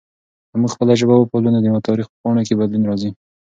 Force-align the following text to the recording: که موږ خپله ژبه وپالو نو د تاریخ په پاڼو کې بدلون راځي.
که 0.49 0.55
موږ 0.61 0.71
خپله 0.75 0.93
ژبه 0.99 1.15
وپالو 1.17 1.49
نو 1.53 1.59
د 1.63 1.67
تاریخ 1.87 2.07
په 2.11 2.15
پاڼو 2.21 2.41
کې 2.47 2.59
بدلون 2.59 2.83
راځي. 2.89 3.09